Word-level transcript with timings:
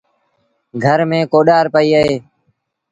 گھر 0.83 0.99
ميݩ 1.09 1.29
ڪوڏآر 1.31 1.65
پئيٚ 1.73 1.95
اهي۔ 1.99 2.15